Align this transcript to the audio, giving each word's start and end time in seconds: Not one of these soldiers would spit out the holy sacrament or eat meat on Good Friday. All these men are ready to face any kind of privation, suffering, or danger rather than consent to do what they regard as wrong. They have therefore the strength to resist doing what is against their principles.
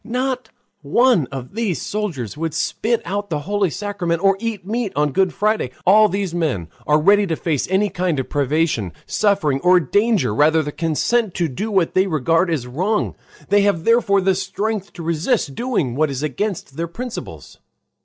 Not 0.03 0.49
one 0.81 1.27
of 1.27 1.53
these 1.53 1.79
soldiers 1.79 2.35
would 2.35 2.55
spit 2.55 3.03
out 3.05 3.29
the 3.29 3.41
holy 3.41 3.69
sacrament 3.69 4.23
or 4.23 4.35
eat 4.39 4.65
meat 4.65 4.91
on 4.95 5.11
Good 5.11 5.31
Friday. 5.31 5.69
All 5.85 6.09
these 6.09 6.33
men 6.33 6.69
are 6.87 6.99
ready 6.99 7.27
to 7.27 7.35
face 7.35 7.67
any 7.69 7.89
kind 7.91 8.19
of 8.19 8.27
privation, 8.27 8.93
suffering, 9.05 9.59
or 9.61 9.79
danger 9.79 10.33
rather 10.33 10.63
than 10.63 10.73
consent 10.73 11.35
to 11.35 11.47
do 11.47 11.69
what 11.69 11.93
they 11.93 12.07
regard 12.07 12.49
as 12.49 12.65
wrong. 12.65 13.13
They 13.49 13.61
have 13.61 13.83
therefore 13.83 14.21
the 14.21 14.33
strength 14.33 14.91
to 14.93 15.03
resist 15.03 15.53
doing 15.53 15.93
what 15.95 16.09
is 16.09 16.23
against 16.23 16.77
their 16.77 16.87
principles. 16.87 17.59